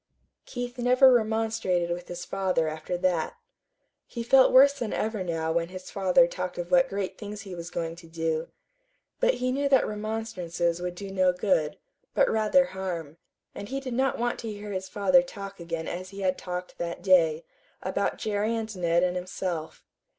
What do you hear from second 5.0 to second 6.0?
now when his